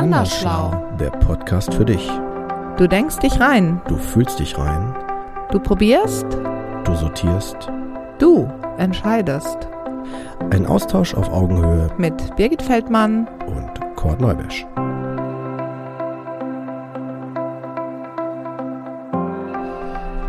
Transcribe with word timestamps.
Andersschlau. 0.00 0.96
Der 0.98 1.10
Podcast 1.10 1.74
für 1.74 1.84
dich. 1.84 2.10
Du 2.78 2.88
denkst 2.88 3.18
dich 3.18 3.38
rein. 3.38 3.82
Du 3.86 3.98
fühlst 3.98 4.38
dich 4.38 4.56
rein. 4.56 4.96
Du 5.50 5.60
probierst. 5.60 6.24
Du 6.84 6.94
sortierst. 6.94 7.70
Du 8.18 8.50
entscheidest. 8.78 9.58
Ein 10.48 10.64
Austausch 10.64 11.12
auf 11.12 11.28
Augenhöhe 11.30 11.90
Mit 11.98 12.34
Birgit 12.36 12.62
Feldmann. 12.62 13.28
und 13.46 13.96
Kurt 13.96 14.22
Neubesch. 14.22 14.64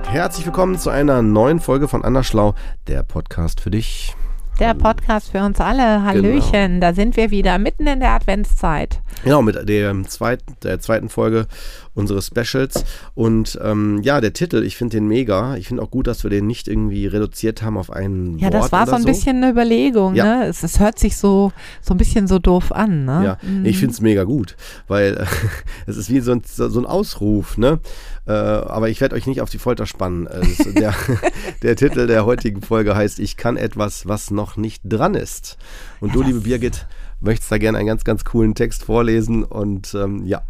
Herzlich 0.10 0.46
willkommen 0.46 0.78
zu 0.80 0.90
einer 0.90 1.22
neuen 1.22 1.62
Folge 1.62 1.88
von 1.88 2.04
Andersschlau, 2.04 2.56
der 2.88 3.04
Podcast 3.04 3.62
für 3.62 3.72
dich. 3.72 4.18
Der 4.60 4.74
Podcast 4.76 5.32
für 5.32 5.40
uns 5.44 5.60
alle. 5.60 6.04
Hallöchen. 6.04 6.82
Da 6.82 6.94
sind 6.94 7.18
wir 7.18 7.32
wieder 7.32 7.58
mitten 7.58 7.88
in 7.88 8.00
der 8.00 8.12
Adventszeit. 8.12 9.02
Genau, 9.24 9.42
mit 9.42 9.68
der 9.68 10.04
zweiten, 10.04 10.56
der 10.64 10.80
zweiten 10.80 11.10
Folge 11.10 11.48
unseres 11.94 12.28
Specials. 12.28 12.84
Und 13.14 13.60
ähm, 13.64 14.02
ja, 14.04 14.22
der 14.22 14.34
Titel, 14.34 14.64
ich 14.64 14.78
finde 14.78 14.98
den 14.98 15.08
mega. 15.08 15.56
Ich 15.58 15.68
finde 15.68 15.84
auch 15.84 15.92
gut, 15.92 16.08
dass 16.08 16.24
wir 16.24 16.30
den 16.30 16.48
nicht 16.48 16.68
irgendwie 16.68 17.08
reduziert 17.08 17.62
haben 17.62 17.78
auf 17.78 17.92
einen 17.92 18.38
Ja, 18.40 18.46
Wort 18.46 18.56
das 18.56 18.72
war 18.72 18.88
so 18.88 18.96
ein 18.96 19.04
bisschen 19.04 19.38
eine 19.38 19.52
Überlegung. 19.52 20.16
Ja. 20.16 20.40
Ne? 20.40 20.46
Es, 20.48 20.64
es 20.64 20.80
hört 20.80 21.00
sich 21.00 21.18
so, 21.18 21.52
so 21.82 21.94
ein 21.94 21.98
bisschen 21.98 22.28
so 22.28 22.40
doof 22.40 22.72
an. 22.72 23.06
Ne? 23.06 23.22
Ja, 23.26 23.38
nee, 23.42 23.70
ich 23.70 23.78
finde 23.78 23.94
es 23.94 24.02
mega 24.02 24.24
gut, 24.24 24.56
weil 24.88 25.18
äh, 25.18 25.26
es 25.88 25.98
ist 25.98 26.10
wie 26.10 26.20
so 26.22 26.32
ein, 26.32 26.42
so 26.46 26.80
ein 26.80 26.86
Ausruf, 26.86 27.58
ne? 27.58 27.80
Äh, 28.28 28.32
aber 28.32 28.90
ich 28.90 29.02
werde 29.02 29.16
euch 29.16 29.26
nicht 29.26 29.42
auf 29.42 29.50
die 29.50 29.58
Folter 29.58 29.86
spannen. 29.86 30.28
Ist 30.28 30.78
der, 30.78 30.94
der 31.64 31.76
Titel 31.76 32.08
der 32.08 32.26
heutigen 32.26 32.62
Folge 32.62 32.96
heißt 32.96 33.20
Ich 33.20 33.36
kann 33.36 33.58
etwas, 33.58 34.08
was 34.08 34.32
noch 34.32 34.58
nicht 34.58 34.82
dran 34.86 35.16
ist. 35.16 35.58
Und 36.00 36.16
du, 36.16 36.22
liebe 36.22 36.42
Birgit, 36.42 36.86
möchtest 37.20 37.52
da 37.52 37.58
gerne 37.58 37.78
einen 37.78 37.88
ganz, 37.88 38.04
ganz 38.04 38.24
coolen 38.24 38.56
Text 38.56 38.84
vorlesen 38.84 39.44
und 39.44 39.94
ähm, 39.96 40.26
ja. 40.26 40.44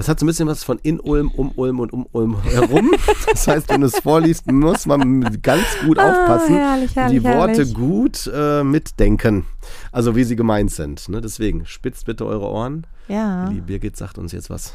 Das 0.00 0.08
hat 0.08 0.18
so 0.18 0.24
ein 0.24 0.28
bisschen 0.28 0.48
was 0.48 0.64
von 0.64 0.78
in 0.82 0.98
Ulm, 0.98 1.30
um 1.36 1.52
Ulm 1.56 1.78
und 1.78 1.92
um 1.92 2.06
Ulm 2.12 2.42
herum. 2.42 2.90
Das 3.30 3.46
heißt, 3.46 3.68
wenn 3.68 3.82
du 3.82 3.86
es 3.86 3.98
vorliest, 3.98 4.50
muss 4.50 4.86
man 4.86 5.42
ganz 5.42 5.62
gut 5.84 5.98
Ah, 5.98 6.10
aufpassen. 6.22 6.56
herrlich, 6.56 6.96
herrlich, 6.96 7.18
die 7.18 7.22
Worte 7.22 7.52
herrlich. 7.52 7.74
gut 7.74 8.30
äh, 8.34 8.64
mitdenken. 8.64 9.44
Also 9.92 10.16
wie 10.16 10.24
sie 10.24 10.36
gemeint 10.36 10.70
sind. 10.70 11.06
Ne? 11.10 11.20
Deswegen 11.20 11.66
spitzt 11.66 12.06
bitte 12.06 12.24
eure 12.24 12.46
Ohren. 12.48 12.86
Ja. 13.08 13.50
Die 13.50 13.60
Birgit 13.60 13.94
sagt 13.98 14.16
uns 14.16 14.32
jetzt 14.32 14.48
was. 14.48 14.72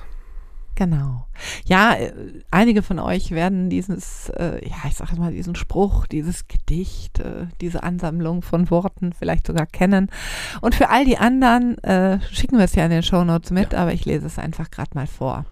Genau. 0.75 1.25
Ja, 1.65 1.93
äh, 1.93 2.11
einige 2.51 2.81
von 2.81 2.99
euch 2.99 3.31
werden 3.31 3.69
dieses, 3.69 4.29
äh, 4.29 4.59
ja, 4.67 4.75
ich 4.87 4.95
sage 4.95 5.15
mal, 5.15 5.31
diesen 5.31 5.55
Spruch, 5.55 6.05
dieses 6.05 6.47
Gedicht, 6.47 7.19
äh, 7.19 7.47
diese 7.61 7.83
Ansammlung 7.83 8.41
von 8.41 8.69
Worten 8.69 9.13
vielleicht 9.13 9.47
sogar 9.47 9.65
kennen. 9.65 10.09
Und 10.59 10.75
für 10.75 10.89
all 10.89 11.05
die 11.05 11.17
anderen 11.17 11.77
äh, 11.83 12.19
schicken 12.31 12.57
wir 12.57 12.65
es 12.65 12.75
ja 12.75 12.83
in 12.83 12.91
den 12.91 13.03
Shownotes 13.03 13.51
mit, 13.51 13.73
aber 13.73 13.93
ich 13.93 14.05
lese 14.05 14.27
es 14.27 14.37
einfach 14.37 14.69
gerade 14.69 14.91
mal 14.95 15.07
vor. 15.07 15.45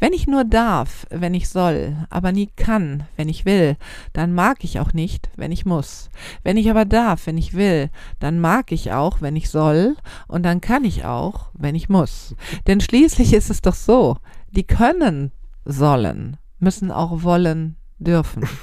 Wenn 0.00 0.12
ich 0.12 0.26
nur 0.26 0.44
darf, 0.44 1.06
wenn 1.10 1.34
ich 1.34 1.48
soll, 1.48 1.96
aber 2.10 2.32
nie 2.32 2.48
kann, 2.56 3.04
wenn 3.16 3.28
ich 3.28 3.44
will, 3.44 3.76
dann 4.12 4.34
mag 4.34 4.64
ich 4.64 4.80
auch 4.80 4.92
nicht, 4.92 5.30
wenn 5.36 5.52
ich 5.52 5.64
muss. 5.64 6.10
Wenn 6.42 6.56
ich 6.56 6.68
aber 6.68 6.84
darf, 6.84 7.26
wenn 7.26 7.38
ich 7.38 7.54
will, 7.54 7.90
dann 8.18 8.40
mag 8.40 8.72
ich 8.72 8.92
auch, 8.92 9.20
wenn 9.20 9.36
ich 9.36 9.50
soll, 9.50 9.96
und 10.26 10.42
dann 10.42 10.60
kann 10.60 10.84
ich 10.84 11.04
auch, 11.04 11.50
wenn 11.54 11.76
ich 11.76 11.88
muss. 11.88 12.34
Denn 12.66 12.80
schließlich 12.80 13.32
ist 13.32 13.50
es 13.50 13.62
doch 13.62 13.74
so, 13.74 14.16
die 14.54 14.64
können 14.64 15.32
sollen, 15.64 16.36
müssen 16.58 16.90
auch 16.90 17.22
wollen 17.22 17.76
dürfen. 17.98 18.48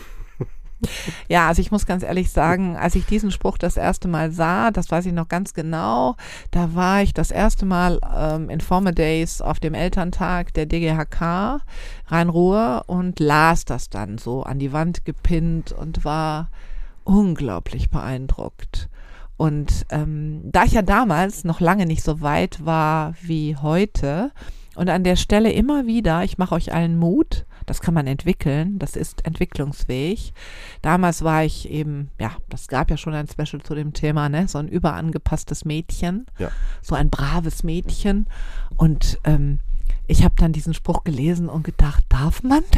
Ja, 1.28 1.48
also 1.48 1.62
ich 1.62 1.72
muss 1.72 1.86
ganz 1.86 2.04
ehrlich 2.04 2.32
sagen, 2.32 2.76
als 2.76 2.96
ich 2.96 3.06
diesen 3.06 3.32
Spruch 3.32 3.58
das 3.58 3.78
erste 3.78 4.08
Mal 4.08 4.32
sah, 4.32 4.72
das 4.72 4.90
weiß 4.90 5.06
ich 5.06 5.14
noch 5.14 5.28
ganz 5.28 5.54
genau, 5.54 6.16
da 6.50 6.74
war 6.74 7.04
ich 7.04 7.14
das 7.14 7.32
erste 7.32 7.66
Mal 7.66 8.00
ähm, 8.16 8.50
in 8.50 8.62
Former 8.62 8.92
Days 8.92 9.42
auf 9.42 9.60
dem 9.60 9.74
Elterntag 9.74 10.54
der 10.54 10.66
DGHK 10.66 11.62
Rhein-Ruhr 12.08 12.86
und 12.88 13.20
las 13.20 13.66
das 13.66 13.90
dann 13.90 14.18
so 14.18 14.44
an 14.44 14.60
die 14.60 14.74
Wand 14.74 15.06
gepinnt 15.06 15.72
und 15.72 16.04
war 16.04 16.50
unglaublich 17.04 17.90
beeindruckt. 17.90 18.90
Und 19.38 19.86
ähm, 19.90 20.42
da 20.46 20.64
ich 20.64 20.74
ja 20.74 20.84
damals 20.84 21.44
noch 21.44 21.60
lange 21.60 21.86
nicht 21.86 22.04
so 22.04 22.22
weit 22.22 22.66
war 22.66 23.14
wie 23.22 23.56
heute 23.56 24.32
und 24.76 24.90
an 24.90 25.04
der 25.04 25.16
Stelle 25.16 25.52
immer 25.52 25.86
wieder, 25.86 26.24
ich 26.24 26.38
mache 26.38 26.56
euch 26.56 26.74
allen 26.74 26.98
Mut, 26.98 27.46
das 27.66 27.82
kann 27.82 27.94
man 27.94 28.08
entwickeln, 28.08 28.80
das 28.80 28.96
ist 28.96 29.26
entwicklungsfähig. 29.26 30.34
Damals 30.82 31.24
war 31.24 31.44
ich 31.44 31.70
eben, 31.70 32.10
ja, 32.20 32.32
das 32.50 32.68
gab 32.68 32.90
ja 32.90 32.98
schon 32.98 33.14
ein 33.14 33.28
Special 33.28 33.62
zu 33.62 33.76
dem 33.76 33.94
Thema, 33.94 34.30
ne, 34.30 34.48
so 34.48 34.58
ein 34.58 34.68
überangepasstes 34.68 35.66
Mädchen, 35.66 36.26
Ja. 36.40 36.50
so 36.82 36.96
ein 36.96 37.10
braves 37.10 37.64
Mädchen. 37.64 38.28
Und 38.78 39.20
ähm, 39.26 39.60
ich 40.08 40.24
habe 40.24 40.36
dann 40.38 40.54
diesen 40.54 40.74
Spruch 40.74 41.04
gelesen 41.04 41.50
und 41.50 41.64
gedacht, 41.64 42.04
darf 42.10 42.42
man? 42.44 42.64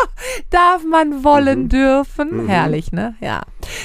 Darf 0.50 0.84
man 0.84 1.24
wollen 1.24 1.68
dürfen? 1.68 2.46
Herrlich, 2.48 2.92
ne? 2.92 3.14
Ja. 3.20 3.42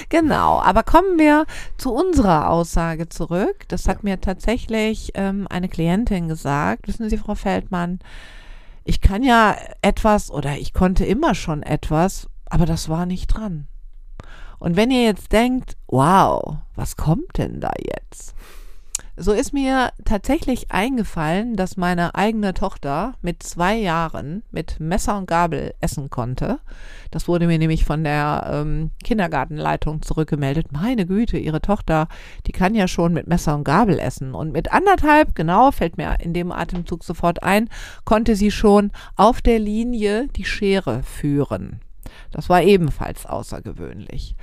Genau. 0.10 0.60
Aber 0.62 0.84
kommen 0.84 1.18
wir 1.18 1.46
zu 1.78 1.94
unserer 1.94 2.50
Aussage 2.50 3.10
zurück. 3.10 3.66
Das 3.68 3.88
hat 3.88 4.04
mir 4.04 4.22
tatsächlich 4.22 5.12
ähm, 5.16 5.48
eine 5.50 5.70
Klientin 5.70 6.28
gesagt. 6.28 6.88
Wissen 6.88 7.10
Sie, 7.10 7.18
Frau 7.18 7.36
Feldmann, 7.36 8.00
ich 8.84 9.02
kann 9.02 9.24
ja 9.24 9.56
etwas 9.82 10.32
oder 10.32 10.58
ich 10.58 10.74
konnte 10.74 11.06
immer 11.06 11.36
schon 11.36 11.62
etwas, 11.62 12.28
aber 12.46 12.66
das 12.66 12.88
war 12.88 13.06
nicht 13.06 13.28
dran. 13.28 13.68
Und 14.60 14.76
wenn 14.76 14.92
ihr 14.92 15.04
jetzt 15.04 15.32
denkt, 15.34 15.78
wow, 15.88 16.58
was 16.76 16.96
kommt 16.96 17.38
denn 17.38 17.60
da 17.60 17.72
jetzt? 17.80 18.34
So 19.20 19.32
ist 19.32 19.52
mir 19.52 19.94
tatsächlich 20.06 20.70
eingefallen, 20.70 21.56
dass 21.56 21.76
meine 21.76 22.14
eigene 22.14 22.54
Tochter 22.54 23.16
mit 23.24 23.42
zwei 23.42 23.76
Jahren 23.76 24.44
mit 24.52 24.80
Messer 24.80 25.18
und 25.18 25.26
Gabel 25.26 25.74
essen 25.82 26.12
konnte. 26.12 26.60
Das 27.10 27.28
wurde 27.28 27.48
mir 27.48 27.58
nämlich 27.58 27.84
von 27.84 28.04
der 28.04 28.48
ähm, 28.48 28.92
Kindergartenleitung 29.04 30.04
zurückgemeldet. 30.04 30.72
Meine 30.72 31.08
Güte, 31.08 31.40
ihre 31.40 31.62
Tochter, 31.62 32.10
die 32.46 32.52
kann 32.52 32.76
ja 32.76 32.88
schon 32.88 33.12
mit 33.12 33.26
Messer 33.26 33.56
und 33.56 33.64
Gabel 33.64 33.98
essen. 33.98 34.36
Und 34.36 34.52
mit 34.52 34.72
anderthalb, 34.72 35.34
genau, 35.34 35.72
fällt 35.72 35.98
mir 35.98 36.18
in 36.20 36.36
dem 36.36 36.52
Atemzug 36.52 37.04
sofort 37.04 37.42
ein, 37.42 37.72
konnte 38.06 38.36
sie 38.36 38.52
schon 38.52 38.92
auf 39.16 39.42
der 39.42 39.58
Linie 39.58 40.28
die 40.36 40.46
Schere 40.46 41.02
führen. 41.02 41.80
Das 42.30 42.50
war 42.50 42.62
ebenfalls 42.62 43.26
außergewöhnlich. 43.26 44.36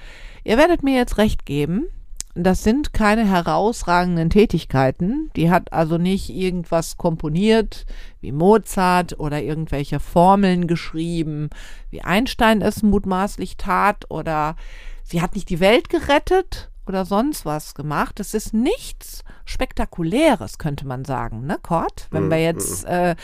Ihr 0.42 0.58
werdet 0.58 0.82
mir 0.82 0.96
jetzt 0.96 1.16
recht 1.16 1.46
geben, 1.46 1.86
das 2.34 2.64
sind 2.64 2.92
keine 2.92 3.24
herausragenden 3.26 4.28
Tätigkeiten. 4.28 5.30
Die 5.36 5.50
hat 5.50 5.72
also 5.72 5.98
nicht 5.98 6.30
irgendwas 6.30 6.96
komponiert 6.96 7.86
wie 8.20 8.32
Mozart 8.32 9.18
oder 9.20 9.40
irgendwelche 9.40 10.00
Formeln 10.00 10.66
geschrieben, 10.66 11.50
wie 11.90 12.02
Einstein 12.02 12.60
es 12.60 12.82
mutmaßlich 12.82 13.56
tat 13.56 14.10
oder 14.10 14.56
sie 15.04 15.22
hat 15.22 15.34
nicht 15.34 15.48
die 15.48 15.60
Welt 15.60 15.88
gerettet 15.88 16.70
oder 16.86 17.04
sonst 17.04 17.46
was 17.46 17.74
gemacht. 17.74 18.18
Es 18.18 18.34
ist 18.34 18.52
nichts 18.52 19.22
Spektakuläres, 19.44 20.58
könnte 20.58 20.86
man 20.86 21.04
sagen, 21.04 21.46
ne, 21.46 21.58
Kurt? 21.62 22.08
Wenn 22.10 22.30
wir 22.30 22.42
jetzt, 22.42 22.84
äh, 22.84 23.14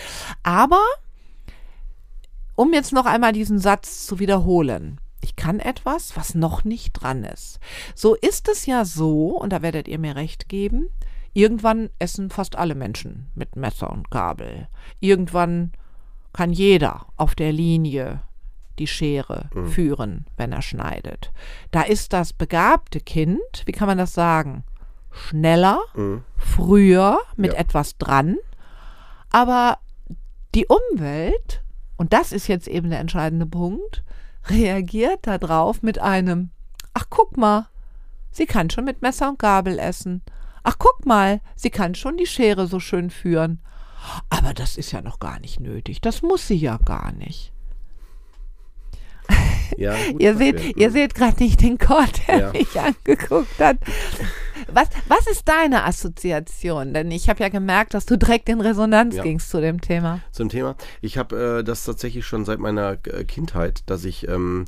aber 0.43 0.83
um 2.55 2.73
jetzt 2.73 2.93
noch 2.93 3.07
einmal 3.07 3.33
diesen 3.33 3.59
Satz 3.59 4.07
zu 4.07 4.19
wiederholen. 4.19 5.01
Ich 5.21 5.37
kann 5.37 5.61
etwas, 5.61 6.17
was 6.17 6.35
noch 6.35 6.65
nicht 6.65 6.93
dran 6.93 7.25
ist. 7.25 7.61
So 7.95 8.15
ist 8.15 8.49
es 8.49 8.67
ja 8.67 8.85
so, 8.85 9.37
und 9.39 9.53
da 9.53 9.63
werdet 9.63 9.87
ihr 9.89 9.99
mir 9.99 10.17
recht 10.17 10.49
geben, 10.49 10.89
irgendwann 11.33 11.91
essen 11.99 12.31
fast 12.31 12.57
alle 12.57 12.75
Menschen 12.75 13.31
mit 13.35 13.55
Messer 13.57 13.91
und 13.91 14.11
Gabel. 14.11 14.69
Irgendwann 14.99 15.73
kann 16.33 16.53
jeder 16.53 17.07
auf 17.17 17.35
der 17.35 17.53
Linie 17.53 18.23
die 18.79 18.87
Schere 18.87 19.51
führen, 19.69 20.27
wenn 20.39 20.53
er 20.53 20.63
schneidet. 20.63 21.33
Da 21.71 21.83
ist 21.83 22.13
das 22.15 22.33
begabte 22.33 23.01
Kind, 23.01 23.41
wie 23.67 23.73
kann 23.73 23.89
man 23.89 23.99
das 23.99 24.15
sagen, 24.15 24.65
schneller, 25.11 25.81
früher 26.37 27.19
mit 27.37 27.53
Ja. 27.53 27.59
etwas 27.59 27.99
dran, 27.99 28.39
aber 29.31 29.79
die 30.55 30.67
Umwelt, 30.67 31.63
und 31.97 32.13
das 32.13 32.33
ist 32.33 32.47
jetzt 32.49 32.69
eben 32.69 32.91
der 32.91 33.01
entscheidende 33.01 33.45
Punkt, 33.47 34.03
reagiert 34.49 35.27
darauf 35.27 35.83
mit 35.83 35.99
einem, 35.99 36.51
ach 36.95 37.07
guck 37.11 37.37
mal, 37.37 37.69
sie 38.31 38.47
kann 38.47 38.71
schon 38.71 38.85
mit 38.85 39.03
Messer 39.03 39.29
und 39.31 39.39
Gabel 39.39 39.79
essen. 39.79 40.23
Ach 40.63 40.77
guck 40.79 41.07
mal, 41.07 41.41
sie 41.57 41.71
kann 41.71 41.95
schon 41.95 42.17
die 42.17 42.27
Schere 42.27 42.67
so 42.67 42.81
schön 42.81 43.11
führen. 43.11 43.61
Aber 44.31 44.55
das 44.55 44.77
ist 44.77 44.93
ja 44.93 45.03
noch 45.03 45.19
gar 45.19 45.39
nicht 45.41 45.61
nötig. 45.61 46.01
Das 46.01 46.23
muss 46.23 46.47
sie 46.47 46.57
ja 46.57 46.79
gar 46.79 47.13
nicht. 47.13 47.53
Ja, 49.77 49.95
gut, 50.11 50.21
Ihr 50.21 50.37
seht, 50.37 50.77
ihr 50.77 50.91
seht 50.91 51.15
gerade 51.15 51.43
nicht 51.43 51.61
den 51.63 51.79
Gott, 51.79 52.23
der 52.27 52.39
Ja. 52.39 52.51
mich 52.53 52.79
angeguckt 52.81 53.59
hat. 53.59 53.77
Was, 54.73 54.89
was 55.09 55.27
ist 55.27 55.49
deine 55.49 55.85
Assoziation? 55.85 56.93
Denn 56.95 57.11
ich 57.11 57.29
habe 57.29 57.43
ja 57.43 57.49
gemerkt, 57.49 57.95
dass 57.95 58.07
du 58.07 58.17
direkt 58.17 58.49
in 58.49 58.61
Resonanz 58.61 59.17
Ja. 59.17 59.23
gingst 59.23 59.51
zu 59.51 59.61
dem 59.61 59.81
Thema. 59.81 60.21
zum 60.33 60.49
Thema. 60.49 60.77
Ich 61.01 61.19
habe 61.19 61.59
äh, 61.61 61.65
das 61.65 61.85
tatsächlich 61.85 62.27
schon 62.27 62.45
seit 62.45 62.59
meiner 62.59 62.97
Kindheit, 62.97 63.83
dass 63.87 64.05
ich 64.05 64.29
ähm, 64.29 64.65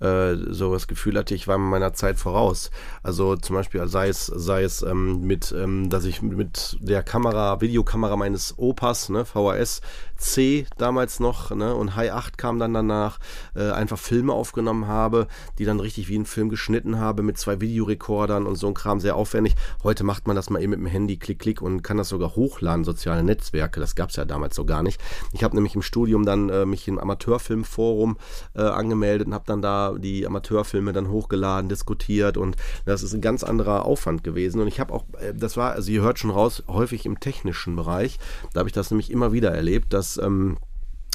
äh, 0.00 0.36
so 0.50 0.72
das 0.72 0.86
Gefühl 0.86 1.18
hatte, 1.18 1.34
ich 1.34 1.48
war 1.48 1.58
meiner 1.58 1.92
Zeit 1.92 2.18
voraus. 2.18 2.70
Also 3.02 3.36
zum 3.36 3.56
Beispiel 3.56 3.86
sei 3.88 4.08
es, 4.08 4.26
sei 4.26 4.62
es 4.62 4.82
ähm, 4.82 5.26
mit, 5.26 5.52
ähm, 5.52 5.90
dass 5.90 6.04
ich 6.04 6.22
mit 6.22 6.76
der 6.80 7.02
Kamera, 7.02 7.60
Videokamera 7.60 8.16
meines 8.16 8.54
Opas, 8.58 9.08
ne, 9.08 9.24
VHS 9.24 9.80
C 10.16 10.66
damals 10.76 11.20
noch, 11.20 11.50
ne, 11.50 11.74
und 11.74 11.96
High 11.96 12.12
8 12.12 12.38
kam 12.38 12.58
dann 12.58 12.74
danach, 12.74 13.18
äh, 13.54 13.70
einfach 13.70 13.98
Filme 13.98 14.32
aufgenommen 14.32 14.86
habe, 14.86 15.26
die 15.58 15.64
dann 15.64 15.80
richtig 15.80 16.08
wie 16.08 16.18
ein 16.18 16.26
Film 16.26 16.48
geschnitten 16.48 16.98
habe 16.98 17.22
mit 17.22 17.38
zwei 17.38 17.60
Videorekordern 17.60 18.46
und 18.46 18.56
so 18.56 18.66
ein 18.68 18.74
Kram, 18.74 19.00
sehr 19.00 19.16
aufwendig. 19.16 19.54
Heute 19.82 20.04
macht 20.04 20.26
man 20.26 20.36
das 20.36 20.50
mal 20.50 20.62
eben 20.62 20.70
mit 20.70 20.80
dem 20.80 20.86
Handy, 20.86 21.16
klick, 21.16 21.38
klick 21.38 21.62
und 21.62 21.82
kann 21.82 21.96
das 21.96 22.08
sogar 22.08 22.36
hochladen, 22.36 22.84
soziale 22.84 23.22
Netzwerke. 23.22 23.80
Das 23.80 23.94
gab 23.94 24.10
es 24.10 24.16
ja 24.16 24.24
damals 24.24 24.56
so 24.56 24.64
gar 24.64 24.82
nicht. 24.82 25.00
Ich 25.32 25.44
habe 25.44 25.54
nämlich 25.54 25.74
im 25.74 25.82
Studium 25.82 26.24
dann 26.24 26.48
äh, 26.48 26.66
mich 26.66 26.88
im 26.88 26.98
Amateurfilmforum 26.98 28.18
äh, 28.54 28.62
angemeldet 28.62 29.28
und 29.28 29.34
habe 29.34 29.44
dann 29.46 29.62
da 29.62 29.87
die 29.96 30.26
Amateurfilme 30.26 30.92
dann 30.92 31.08
hochgeladen, 31.08 31.68
diskutiert 31.68 32.36
und 32.36 32.56
das 32.84 33.02
ist 33.02 33.14
ein 33.14 33.20
ganz 33.20 33.44
anderer 33.44 33.84
Aufwand 33.84 34.24
gewesen. 34.24 34.60
Und 34.60 34.68
ich 34.68 34.80
habe 34.80 34.92
auch, 34.92 35.04
äh, 35.20 35.34
das 35.34 35.56
war, 35.56 35.72
also 35.72 35.90
ihr 35.90 36.02
hört 36.02 36.18
schon 36.18 36.30
raus, 36.30 36.62
häufig 36.68 37.06
im 37.06 37.20
technischen 37.20 37.76
Bereich. 37.76 38.18
Da 38.52 38.60
habe 38.60 38.68
ich 38.68 38.74
das 38.74 38.90
nämlich 38.90 39.10
immer 39.10 39.32
wieder 39.32 39.50
erlebt, 39.50 39.92
dass 39.92 40.18
ähm, 40.18 40.58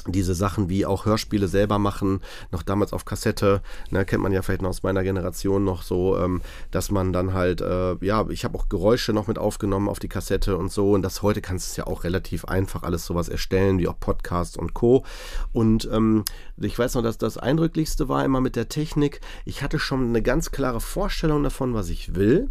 diese 0.06 0.34
Sachen 0.34 0.68
wie 0.68 0.86
auch 0.86 1.06
Hörspiele 1.06 1.48
selber 1.48 1.78
machen, 1.78 2.20
noch 2.50 2.62
damals 2.62 2.92
auf 2.92 3.04
Kassette, 3.04 3.62
ne, 3.90 4.04
kennt 4.04 4.22
man 4.22 4.32
ja 4.32 4.42
vielleicht 4.42 4.62
noch 4.62 4.70
aus 4.70 4.82
meiner 4.82 5.02
Generation 5.02 5.64
noch 5.64 5.82
so, 5.82 6.18
ähm, 6.18 6.42
dass 6.70 6.90
man 6.90 7.12
dann 7.12 7.32
halt, 7.32 7.60
äh, 7.60 7.96
ja, 8.04 8.26
ich 8.28 8.44
habe 8.44 8.58
auch 8.58 8.68
Geräusche 8.68 9.12
noch 9.12 9.26
mit 9.26 9.38
aufgenommen 9.38 9.88
auf 9.88 9.98
die 9.98 10.08
Kassette 10.08 10.56
und 10.56 10.72
so. 10.72 10.92
Und 10.92 11.02
das 11.02 11.22
heute 11.22 11.40
kannst 11.40 11.66
du 11.66 11.70
es 11.70 11.76
ja 11.76 11.86
auch 11.86 12.04
relativ 12.04 12.44
einfach 12.44 12.82
alles 12.82 13.06
sowas 13.06 13.28
erstellen, 13.28 13.78
wie 13.78 13.88
auch 13.88 13.98
Podcasts 13.98 14.56
und 14.56 14.74
Co. 14.74 15.04
Und 15.52 15.88
ähm, 15.92 16.24
ich 16.56 16.78
weiß 16.78 16.94
noch, 16.94 17.02
dass 17.02 17.18
das 17.18 17.38
Eindrücklichste 17.38 18.08
war 18.08 18.24
immer 18.24 18.40
mit 18.40 18.56
der 18.56 18.68
Technik, 18.68 19.20
ich 19.44 19.62
hatte 19.62 19.78
schon 19.78 20.08
eine 20.08 20.22
ganz 20.22 20.50
klare 20.50 20.80
Vorstellung 20.80 21.42
davon, 21.42 21.74
was 21.74 21.88
ich 21.88 22.14
will 22.14 22.50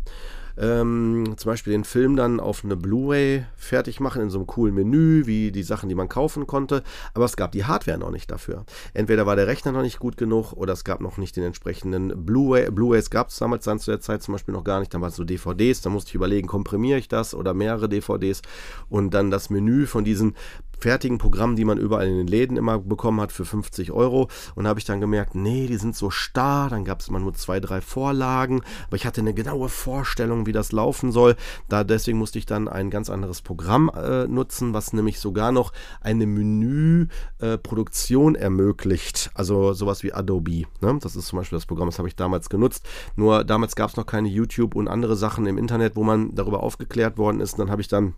ähm, 0.57 1.33
zum 1.37 1.51
Beispiel 1.51 1.73
den 1.73 1.83
Film 1.83 2.15
dann 2.15 2.39
auf 2.39 2.63
eine 2.63 2.75
Blu-ray 2.75 3.45
fertig 3.55 3.99
machen 3.99 4.21
in 4.21 4.29
so 4.29 4.39
einem 4.39 4.47
coolen 4.47 4.75
Menü, 4.75 5.25
wie 5.25 5.51
die 5.51 5.63
Sachen, 5.63 5.89
die 5.89 5.95
man 5.95 6.09
kaufen 6.09 6.47
konnte. 6.47 6.83
Aber 7.13 7.25
es 7.25 7.35
gab 7.35 7.51
die 7.51 7.65
Hardware 7.65 7.97
noch 7.97 8.11
nicht 8.11 8.29
dafür. 8.29 8.65
Entweder 8.93 9.25
war 9.25 9.35
der 9.35 9.47
Rechner 9.47 9.71
noch 9.71 9.81
nicht 9.81 9.99
gut 9.99 10.17
genug 10.17 10.53
oder 10.53 10.73
es 10.73 10.83
gab 10.83 11.01
noch 11.01 11.17
nicht 11.17 11.35
den 11.35 11.43
entsprechenden 11.43 12.25
Blu-ray. 12.25 12.69
Blu-rays 12.71 13.09
gab 13.09 13.29
es 13.29 13.37
damals 13.37 13.65
dann 13.65 13.79
zu 13.79 13.91
der 13.91 14.01
Zeit 14.01 14.21
zum 14.21 14.33
Beispiel 14.33 14.53
noch 14.53 14.63
gar 14.63 14.79
nicht. 14.79 14.93
Es 14.93 15.15
so 15.15 15.23
DVDs. 15.23 15.81
Da 15.81 15.89
musste 15.89 16.09
ich 16.09 16.15
überlegen, 16.15 16.47
komprimiere 16.47 16.99
ich 16.99 17.07
das 17.07 17.33
oder 17.33 17.53
mehrere 17.53 17.89
DVDs 17.89 18.41
und 18.89 19.13
dann 19.13 19.31
das 19.31 19.49
Menü 19.49 19.85
von 19.85 20.03
diesen 20.03 20.35
fertigen 20.83 21.17
Programmen, 21.17 21.55
die 21.55 21.63
man 21.63 21.77
überall 21.77 22.09
in 22.09 22.17
den 22.17 22.27
Läden 22.27 22.57
immer 22.57 22.77
bekommen 22.77 23.21
hat 23.21 23.31
für 23.31 23.45
50 23.45 23.93
Euro. 23.93 24.27
Und 24.53 24.67
habe 24.67 24.79
ich 24.79 24.85
dann 24.85 24.99
gemerkt, 24.99 25.33
nee, 25.33 25.67
die 25.67 25.77
sind 25.77 25.95
so 25.95 26.09
starr. 26.09 26.69
Dann 26.69 26.83
gab 26.83 26.99
es 26.99 27.07
immer 27.07 27.19
nur 27.19 27.33
zwei, 27.33 27.61
drei 27.61 27.79
Vorlagen. 27.79 28.63
Aber 28.87 28.97
ich 28.97 29.05
hatte 29.05 29.21
eine 29.21 29.33
genaue 29.33 29.69
Vorstellung, 29.69 30.45
wie 30.45 30.51
das 30.51 30.73
laufen 30.73 31.13
soll. 31.13 31.37
Da 31.69 31.85
deswegen 31.85 32.17
musste 32.17 32.37
ich 32.37 32.45
dann 32.45 32.67
ein 32.67 32.89
ganz 32.89 33.09
anderes 33.09 33.41
Programm 33.41 33.89
äh, 33.95 34.27
nutzen, 34.27 34.73
was 34.73 34.91
nämlich 34.91 35.21
sogar 35.21 35.53
noch 35.53 35.71
eine 36.01 36.25
Menüproduktion 36.25 38.35
äh, 38.35 38.39
ermöglicht. 38.39 39.31
Also 39.35 39.71
sowas 39.71 40.03
wie 40.03 40.11
Adobe. 40.11 40.65
Ne? 40.81 40.99
Das 41.01 41.15
ist 41.15 41.27
zum 41.27 41.39
Beispiel 41.39 41.55
das 41.55 41.65
Programm, 41.65 41.87
das 41.87 41.97
habe 41.97 42.09
ich 42.09 42.17
damals 42.17 42.49
genutzt. 42.49 42.85
Nur 43.15 43.45
damals 43.45 43.77
gab 43.77 43.89
es 43.89 43.95
noch 43.95 44.05
keine 44.05 44.27
YouTube 44.27 44.75
und 44.75 44.89
andere 44.89 45.15
Sachen 45.15 45.45
im 45.45 45.57
Internet, 45.57 45.95
wo 45.95 46.03
man 46.03 46.35
darüber 46.35 46.61
aufgeklärt 46.61 47.17
worden 47.17 47.39
ist. 47.39 47.53
Und 47.53 47.59
dann 47.59 47.71
habe 47.71 47.81
ich 47.81 47.87
dann 47.87 48.15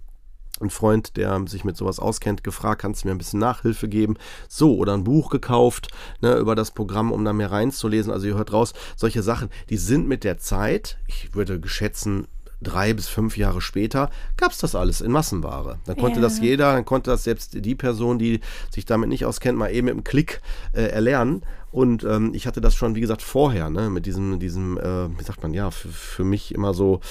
ein 0.62 0.70
Freund, 0.70 1.18
der 1.18 1.42
sich 1.48 1.64
mit 1.64 1.78
sowas 1.78 2.00
auskennt, 2.00 2.44
gefragt, 2.44 2.82
kannst 2.82 3.04
du 3.04 3.08
mir 3.08 3.16
ein 3.16 3.18
bisschen 3.18 3.40
Nachhilfe 3.40 3.88
geben? 3.88 4.16
So, 4.48 4.76
oder 4.78 4.94
ein 4.94 5.04
Buch 5.04 5.30
gekauft 5.30 5.90
ne, 6.22 6.36
über 6.36 6.56
das 6.56 6.72
Programm, 6.72 7.12
um 7.12 7.26
da 7.26 7.34
mehr 7.34 7.52
reinzulesen. 7.52 8.12
Also 8.12 8.28
ihr 8.28 8.36
hört 8.36 8.54
raus, 8.54 8.74
solche 8.96 9.24
Sachen, 9.24 9.50
die 9.70 9.78
sind 9.78 10.08
mit 10.08 10.24
der 10.24 10.38
Zeit, 10.38 10.98
ich 11.08 11.36
würde 11.36 11.60
geschätzen, 11.60 12.28
drei 12.62 12.94
bis 12.94 13.08
fünf 13.08 13.38
Jahre 13.38 13.62
später 13.62 14.10
gab 14.38 14.52
es 14.52 14.58
das 14.58 14.76
alles 14.76 15.02
in 15.02 15.12
Massenware. 15.12 15.78
Dann 15.86 15.98
konnte 15.98 16.20
ja. 16.20 16.22
das 16.22 16.40
jeder, 16.40 16.74
dann 16.74 16.86
konnte 16.86 17.12
das 17.12 17.24
selbst 17.24 17.54
die 17.54 17.76
Person, 17.76 18.20
die 18.20 18.40
sich 18.72 18.86
damit 18.86 19.10
nicht 19.10 19.26
auskennt, 19.26 19.58
mal 19.58 19.72
eben 19.72 19.86
mit 19.86 19.94
einem 19.94 20.04
Klick 20.04 20.42
äh, 20.74 20.84
erlernen. 20.84 21.44
Und 21.72 22.04
ähm, 22.06 22.34
ich 22.34 22.48
hatte 22.48 22.62
das 22.62 22.76
schon, 22.76 22.96
wie 22.96 23.02
gesagt, 23.02 23.22
vorher, 23.22 23.70
ne, 23.70 23.90
mit 23.90 24.06
diesem, 24.06 24.40
diesem, 24.40 24.78
äh, 24.78 25.10
wie 25.18 25.24
sagt 25.24 25.44
man, 25.44 25.54
ja, 25.54 25.72
für, 25.72 25.90
für 25.90 26.24
mich 26.24 26.54
immer 26.56 26.74
so 26.74 27.02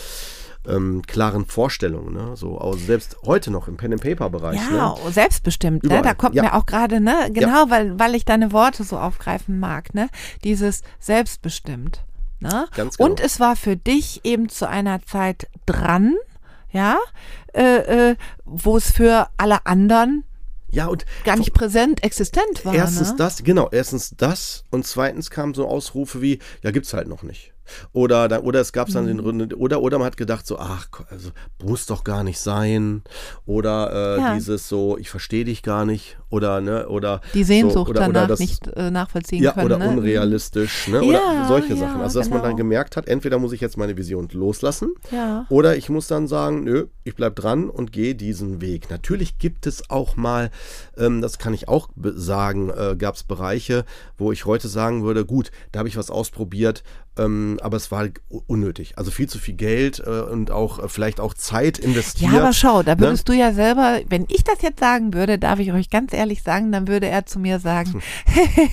ähm, 0.66 1.02
klaren 1.06 1.46
Vorstellungen. 1.46 2.14
Ne? 2.14 2.36
So 2.36 2.58
also 2.58 2.78
selbst 2.78 3.16
heute 3.24 3.50
noch 3.50 3.68
im 3.68 3.76
Pen 3.76 3.92
and 3.92 4.02
Paper 4.02 4.30
Bereich. 4.30 4.60
Ja, 4.70 4.94
ne? 4.94 5.12
selbstbestimmt. 5.12 5.84
Ne? 5.84 6.02
Da 6.02 6.14
kommt 6.14 6.34
ja. 6.34 6.42
mir 6.42 6.54
auch 6.54 6.66
gerade 6.66 7.00
ne 7.00 7.30
genau, 7.32 7.64
ja. 7.64 7.70
weil 7.70 7.98
weil 7.98 8.14
ich 8.14 8.24
deine 8.24 8.52
Worte 8.52 8.84
so 8.84 8.98
aufgreifen 8.98 9.58
mag. 9.58 9.94
Ne, 9.94 10.08
dieses 10.42 10.82
selbstbestimmt. 11.00 12.04
Ne? 12.40 12.66
Ganz 12.74 12.96
genau. 12.96 13.10
Und 13.10 13.20
es 13.20 13.40
war 13.40 13.56
für 13.56 13.76
dich 13.76 14.20
eben 14.24 14.48
zu 14.48 14.68
einer 14.68 15.02
Zeit 15.02 15.48
dran, 15.66 16.14
ja, 16.70 16.98
äh, 17.54 18.10
äh, 18.10 18.16
wo 18.44 18.76
es 18.76 18.90
für 18.90 19.28
alle 19.36 19.64
anderen 19.66 20.24
ja, 20.74 20.86
und 20.86 21.06
gar 21.24 21.36
nicht 21.36 21.54
präsent, 21.54 22.02
existent 22.02 22.64
war. 22.64 22.74
Erstens 22.74 23.12
ne? 23.12 23.16
das, 23.16 23.44
genau, 23.44 23.68
erstens 23.70 24.14
das 24.16 24.64
und 24.70 24.84
zweitens 24.84 25.30
kamen 25.30 25.54
so 25.54 25.68
Ausrufe 25.68 26.20
wie, 26.20 26.40
ja, 26.62 26.72
gibt's 26.72 26.92
halt 26.92 27.06
noch 27.06 27.22
nicht. 27.22 27.53
Oder, 27.92 28.28
da, 28.28 28.40
oder 28.40 28.60
es 28.60 28.72
gab 28.72 28.88
dann 28.88 29.04
mhm. 29.04 29.38
den 29.38 29.52
oder 29.54 29.80
oder 29.80 29.98
man 29.98 30.06
hat 30.06 30.16
gedacht 30.16 30.46
so, 30.46 30.58
ach, 30.58 30.88
also 31.10 31.30
muss 31.62 31.86
doch 31.86 32.04
gar 32.04 32.24
nicht 32.24 32.38
sein. 32.38 33.02
Oder 33.46 34.16
äh, 34.16 34.20
ja. 34.20 34.34
dieses 34.34 34.68
so, 34.68 34.98
ich 34.98 35.10
verstehe 35.10 35.44
dich 35.44 35.62
gar 35.62 35.84
nicht. 35.84 36.18
Oder 36.30 36.60
ne, 36.60 36.88
oder 36.88 37.20
die 37.32 37.44
Sehnsucht 37.44 37.86
so, 37.86 37.90
oder, 37.90 38.00
danach 38.00 38.22
oder 38.22 38.26
das, 38.26 38.40
nicht 38.40 38.66
äh, 38.68 38.90
nachvollziehen 38.90 39.42
ja, 39.42 39.52
können. 39.52 39.66
Oder 39.66 39.78
ne? 39.78 39.88
unrealistisch, 39.88 40.88
ne? 40.88 41.00
Oder 41.00 41.12
ja, 41.12 41.46
solche 41.46 41.76
Sachen. 41.76 42.00
Also 42.00 42.18
dass 42.18 42.28
genau. 42.28 42.40
man 42.40 42.50
dann 42.50 42.56
gemerkt 42.56 42.96
hat, 42.96 43.06
entweder 43.06 43.38
muss 43.38 43.52
ich 43.52 43.60
jetzt 43.60 43.76
meine 43.76 43.96
Vision 43.96 44.28
loslassen, 44.32 44.94
oder 45.48 45.76
ich 45.76 45.88
muss 45.88 46.08
dann 46.08 46.26
sagen, 46.26 46.64
nö, 46.64 46.86
ich 47.04 47.14
bleib 47.14 47.36
dran 47.36 47.70
und 47.70 47.92
gehe 47.92 48.14
diesen 48.14 48.60
Weg. 48.60 48.90
Natürlich 48.90 49.38
gibt 49.38 49.66
es 49.66 49.90
auch 49.90 50.16
mal, 50.16 50.50
ähm, 50.96 51.20
das 51.20 51.38
kann 51.38 51.54
ich 51.54 51.68
auch 51.68 51.88
sagen, 51.96 52.70
äh, 52.70 52.96
gab 52.96 53.14
es 53.14 53.24
Bereiche, 53.24 53.84
wo 54.18 54.32
ich 54.32 54.46
heute 54.46 54.68
sagen 54.68 55.04
würde, 55.04 55.24
gut, 55.24 55.50
da 55.72 55.80
habe 55.80 55.88
ich 55.88 55.96
was 55.96 56.10
ausprobiert, 56.10 56.82
ähm, 57.16 57.58
aber 57.62 57.76
es 57.76 57.90
war 57.90 58.00
halt 58.00 58.20
unnötig. 58.46 58.94
Also 58.96 59.10
viel 59.10 59.28
zu 59.28 59.38
viel 59.38 59.54
Geld 59.54 60.02
äh, 60.04 60.10
und 60.10 60.50
auch 60.50 60.82
äh, 60.82 60.88
vielleicht 60.88 61.20
auch 61.20 61.34
Zeit 61.34 61.78
investiert. 61.78 62.32
Ja, 62.32 62.40
aber 62.40 62.52
schau, 62.52 62.82
da 62.82 62.94
ne? 62.94 63.00
würdest 63.00 63.28
ne? 63.28 63.34
du 63.34 63.40
ja 63.40 63.52
selber, 63.52 64.00
wenn 64.08 64.26
ich 64.28 64.42
das 64.42 64.62
jetzt 64.62 64.80
sagen 64.80 65.14
würde, 65.14 65.38
darf 65.38 65.58
ich 65.60 65.72
euch 65.72 65.90
ganz 65.90 66.12
ehrlich 66.12 66.42
sagen, 66.42 66.72
dann 66.72 66.88
würde 66.88 67.08
er 67.08 67.26
zu 67.26 67.38
mir 67.38 67.60
sagen, 67.60 68.02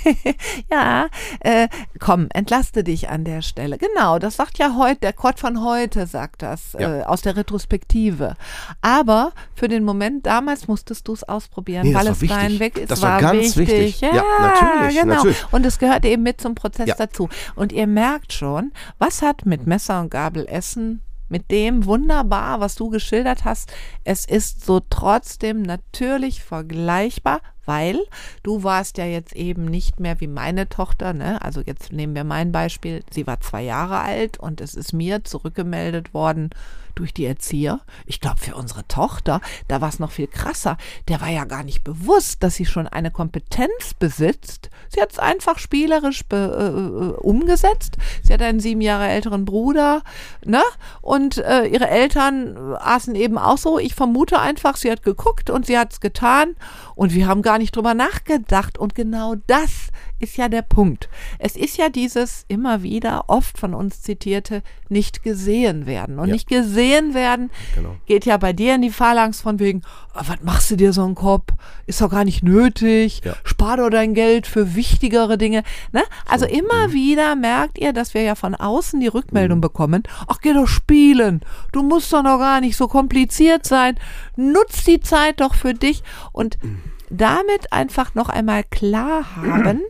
ja, 0.71 1.07
äh, 1.41 1.67
komm, 1.99 2.27
entlaste 2.33 2.83
dich 2.83 3.09
an 3.09 3.25
der 3.25 3.41
Stelle. 3.43 3.77
Genau, 3.77 4.17
das 4.17 4.37
sagt 4.37 4.57
ja 4.57 4.75
heute, 4.77 5.01
der 5.01 5.13
Kurt 5.13 5.39
von 5.39 5.63
heute 5.63 6.07
sagt 6.07 6.41
das, 6.41 6.75
ja. 6.79 6.99
äh, 6.99 7.03
aus 7.03 7.21
der 7.21 7.37
Retrospektive. 7.37 8.35
Aber 8.81 9.33
für 9.53 9.67
den 9.67 9.83
Moment 9.83 10.25
damals 10.25 10.67
musstest 10.67 11.07
du 11.07 11.13
es 11.13 11.23
ausprobieren, 11.23 11.87
nee, 11.87 11.93
weil 11.93 12.07
es 12.07 12.19
dein 12.19 12.59
Weg 12.59 12.77
ist. 12.77 12.89
Das 12.89 13.01
war, 13.01 13.21
war 13.21 13.33
ganz 13.33 13.55
wichtig. 13.55 13.99
wichtig. 13.99 14.01
Ja, 14.01 14.15
ja, 14.15 14.23
natürlich, 14.39 14.99
genau. 14.99 15.15
Natürlich. 15.15 15.45
Und 15.51 15.65
es 15.65 15.77
gehört 15.77 16.05
eben 16.05 16.23
mit 16.23 16.41
zum 16.41 16.55
Prozess 16.55 16.87
ja. 16.87 16.95
dazu. 16.95 17.29
Und 17.55 17.71
ihr 17.71 17.87
merkt 17.87 18.30
schon, 18.31 18.71
was 18.97 19.21
hat 19.21 19.45
mit 19.45 19.67
Messer 19.67 20.01
und 20.01 20.09
Gabel 20.11 20.45
Essen 20.47 21.01
mit 21.31 21.49
dem 21.49 21.85
wunderbar, 21.85 22.59
was 22.59 22.75
du 22.75 22.89
geschildert 22.89 23.45
hast. 23.45 23.71
Es 24.03 24.25
ist 24.25 24.65
so 24.65 24.81
trotzdem 24.81 25.61
natürlich 25.61 26.43
vergleichbar, 26.43 27.41
weil 27.65 27.99
du 28.43 28.63
warst 28.63 28.97
ja 28.97 29.05
jetzt 29.05 29.35
eben 29.35 29.65
nicht 29.65 29.99
mehr 29.99 30.19
wie 30.19 30.27
meine 30.27 30.69
Tochter, 30.69 31.13
ne? 31.13 31.41
Also 31.41 31.61
jetzt 31.61 31.91
nehmen 31.91 32.15
wir 32.15 32.23
mein 32.23 32.51
Beispiel. 32.51 33.03
Sie 33.11 33.27
war 33.27 33.39
zwei 33.41 33.63
Jahre 33.63 33.99
alt 33.99 34.37
und 34.37 34.61
es 34.61 34.75
ist 34.75 34.93
mir 34.93 35.23
zurückgemeldet 35.23 36.13
worden, 36.13 36.51
durch 36.95 37.13
die 37.13 37.25
Erzieher. 37.25 37.81
Ich 38.05 38.19
glaube, 38.19 38.39
für 38.39 38.55
unsere 38.55 38.87
Tochter, 38.87 39.41
da 39.67 39.81
war 39.81 39.89
es 39.89 39.99
noch 39.99 40.11
viel 40.11 40.27
krasser. 40.27 40.77
Der 41.07 41.21
war 41.21 41.29
ja 41.29 41.45
gar 41.45 41.63
nicht 41.63 41.83
bewusst, 41.83 42.43
dass 42.43 42.55
sie 42.55 42.65
schon 42.65 42.87
eine 42.87 43.11
Kompetenz 43.11 43.93
besitzt. 43.97 44.69
Sie 44.89 45.01
hat 45.01 45.11
es 45.11 45.19
einfach 45.19 45.57
spielerisch 45.57 46.23
äh, 46.31 46.35
äh, 46.35 47.13
umgesetzt. 47.17 47.97
Sie 48.23 48.33
hat 48.33 48.41
einen 48.41 48.59
sieben 48.59 48.81
Jahre 48.81 49.07
älteren 49.07 49.45
Bruder, 49.45 50.03
ne? 50.45 50.61
Und 51.01 51.37
äh, 51.37 51.65
ihre 51.65 51.87
Eltern 51.87 52.75
aßen 52.75 53.15
eben 53.15 53.37
auch 53.37 53.57
so. 53.57 53.79
Ich 53.79 53.95
vermute 53.95 54.39
einfach, 54.39 54.75
sie 54.75 54.91
hat 54.91 55.03
geguckt 55.03 55.49
und 55.49 55.65
sie 55.65 55.77
hat 55.77 55.93
es 55.93 55.99
getan. 55.99 56.55
Und 56.95 57.13
wir 57.13 57.27
haben 57.27 57.41
gar 57.41 57.50
nicht 57.57 57.75
drüber 57.75 57.93
nachgedacht. 57.93 58.77
Und 58.77 58.95
genau 58.95 59.35
das 59.47 59.91
ist 60.21 60.37
ja 60.37 60.49
der 60.49 60.61
Punkt. 60.61 61.09
Es 61.39 61.55
ist 61.55 61.77
ja 61.77 61.89
dieses 61.89 62.45
immer 62.47 62.83
wieder 62.83 63.25
oft 63.27 63.57
von 63.57 63.73
uns 63.73 64.01
zitierte 64.01 64.61
nicht 64.89 65.23
gesehen 65.23 65.85
werden. 65.85 66.19
Und 66.19 66.27
ja. 66.27 66.33
nicht 66.33 66.47
gesehen 66.47 67.13
werden 67.13 67.49
genau. 67.75 67.95
geht 68.05 68.25
ja 68.25 68.37
bei 68.37 68.53
dir 68.53 68.75
in 68.75 68.81
die 68.81 68.91
Phalanx 68.91 69.41
von 69.41 69.59
wegen, 69.59 69.81
oh, 70.13 70.21
was 70.25 70.41
machst 70.43 70.69
du 70.71 70.75
dir 70.75 70.93
so 70.93 71.03
einen 71.03 71.15
Kopf? 71.15 71.53
Ist 71.87 72.01
doch 72.01 72.11
gar 72.11 72.23
nicht 72.23 72.43
nötig. 72.43 73.21
Ja. 73.23 73.35
Spar 73.43 73.77
doch 73.77 73.89
dein 73.89 74.13
Geld 74.13 74.47
für 74.47 74.75
wichtigere 74.75 75.37
Dinge. 75.37 75.63
Ne? 75.91 76.03
Also 76.27 76.45
so. 76.45 76.53
immer 76.53 76.89
mhm. 76.89 76.93
wieder 76.93 77.35
merkt 77.35 77.79
ihr, 77.79 77.93
dass 77.93 78.13
wir 78.13 78.21
ja 78.21 78.35
von 78.35 78.53
außen 78.53 78.99
die 78.99 79.07
Rückmeldung 79.07 79.57
mhm. 79.57 79.61
bekommen, 79.61 80.03
ach 80.27 80.39
geh 80.41 80.53
doch 80.53 80.67
spielen. 80.67 81.41
Du 81.71 81.81
musst 81.83 82.13
doch 82.13 82.23
noch 82.23 82.37
gar 82.37 82.61
nicht 82.61 82.77
so 82.77 82.87
kompliziert 82.87 83.65
sein. 83.65 83.95
Nutz 84.35 84.83
die 84.83 84.99
Zeit 84.99 85.41
doch 85.41 85.55
für 85.55 85.73
dich 85.73 86.03
und 86.31 86.61
mhm. 86.63 86.79
Damit 87.11 87.71
einfach 87.71 88.15
noch 88.15 88.29
einmal 88.29 88.63
klar 88.63 89.35
haben, 89.35 89.81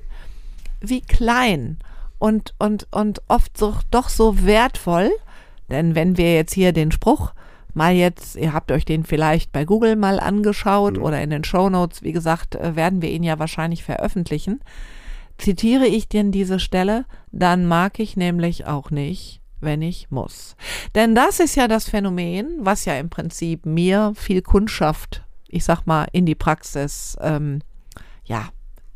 wie 0.81 1.01
klein 1.01 1.77
und, 2.19 2.53
und, 2.59 2.87
und 2.91 3.21
oft 3.27 3.57
so, 3.57 3.75
doch 3.91 4.09
so 4.09 4.43
wertvoll. 4.43 5.11
Denn 5.69 5.95
wenn 5.95 6.17
wir 6.17 6.33
jetzt 6.35 6.53
hier 6.53 6.73
den 6.73 6.91
Spruch 6.91 7.33
mal 7.73 7.93
jetzt, 7.93 8.35
ihr 8.35 8.53
habt 8.53 8.71
euch 8.71 8.83
den 8.83 9.05
vielleicht 9.05 9.51
bei 9.51 9.63
Google 9.63 9.95
mal 9.95 10.19
angeschaut 10.19 10.97
mhm. 10.97 11.03
oder 11.03 11.21
in 11.21 11.29
den 11.29 11.43
Show 11.43 11.69
Notes, 11.69 12.03
wie 12.03 12.11
gesagt, 12.11 12.55
äh, 12.55 12.75
werden 12.75 13.01
wir 13.01 13.09
ihn 13.09 13.23
ja 13.23 13.39
wahrscheinlich 13.39 13.83
veröffentlichen. 13.83 14.59
Zitiere 15.37 15.87
ich 15.87 16.09
denn 16.09 16.31
diese 16.31 16.59
Stelle, 16.59 17.05
dann 17.31 17.65
mag 17.65 17.99
ich 17.99 18.17
nämlich 18.17 18.67
auch 18.67 18.91
nicht, 18.91 19.41
wenn 19.59 19.81
ich 19.81 20.11
muss. 20.11 20.55
Denn 20.93 21.15
das 21.15 21.39
ist 21.39 21.55
ja 21.55 21.67
das 21.67 21.89
Phänomen, 21.89 22.57
was 22.59 22.85
ja 22.85 22.95
im 22.95 23.09
Prinzip 23.09 23.65
mir 23.65 24.13
viel 24.15 24.41
Kundschaft, 24.41 25.23
ich 25.51 25.63
sag 25.63 25.85
mal, 25.85 26.07
in 26.11 26.25
die 26.25 26.35
Praxis, 26.35 27.17
ähm, 27.21 27.61
ja, 28.23 28.49